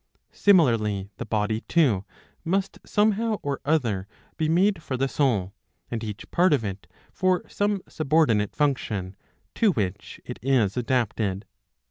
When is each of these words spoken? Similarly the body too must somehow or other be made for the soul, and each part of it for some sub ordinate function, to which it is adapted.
Similarly 0.31 1.11
the 1.17 1.27
body 1.27 1.61
too 1.67 2.05
must 2.43 2.79
somehow 2.83 3.37
or 3.43 3.61
other 3.65 4.07
be 4.35 4.49
made 4.49 4.81
for 4.81 4.97
the 4.97 5.07
soul, 5.07 5.53
and 5.91 6.03
each 6.03 6.31
part 6.31 6.53
of 6.53 6.65
it 6.65 6.87
for 7.13 7.47
some 7.47 7.83
sub 7.87 8.11
ordinate 8.11 8.55
function, 8.55 9.15
to 9.53 9.71
which 9.73 10.19
it 10.25 10.39
is 10.41 10.75
adapted. 10.75 11.45